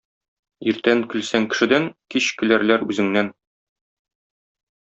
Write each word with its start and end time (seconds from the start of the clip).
Иртән 0.71 1.03
көлсәң 1.11 1.45
кешедән, 1.51 1.85
кич 2.15 2.31
көләрләр 2.41 2.89
үзеңнән. 2.89 3.33